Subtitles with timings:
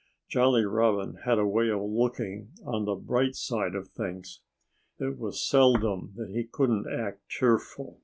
[0.27, 4.41] Jolly Robin had a way of looking on the bright side of things.
[4.97, 7.99] It was seldom that he couldn't act cheerful.